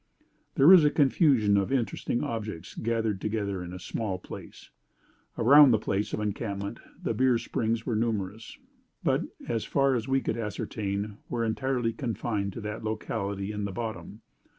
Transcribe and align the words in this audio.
There 0.55 0.73
is 0.73 0.83
a 0.83 0.89
confusion 0.89 1.57
of 1.57 1.71
interesting 1.71 2.23
objects 2.23 2.73
gathered 2.73 3.21
together 3.21 3.61
in 3.63 3.71
a 3.71 3.77
small 3.77 4.19
space. 4.25 4.71
Around 5.37 5.69
the 5.69 5.77
place 5.77 6.11
of 6.11 6.19
encampment 6.19 6.79
the 6.99 7.13
Beer 7.13 7.37
Springs 7.37 7.85
were 7.85 7.95
numerous; 7.95 8.57
but, 9.03 9.21
as 9.47 9.63
far 9.63 9.93
as 9.93 10.07
we 10.07 10.19
could 10.19 10.37
ascertain, 10.39 11.19
were 11.29 11.45
entirely 11.45 11.93
confined 11.93 12.51
to 12.53 12.61
that 12.61 12.83
locality 12.83 13.51
in 13.51 13.65
the 13.65 13.71
bottom. 13.71 14.23